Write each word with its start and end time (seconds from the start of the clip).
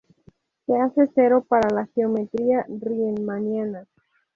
Se 0.65 0.75
hace 0.79 1.11
cero 1.13 1.45
para 1.47 1.69
la 1.69 1.85
geometría 1.93 2.65
Riemanniana. 2.67 3.85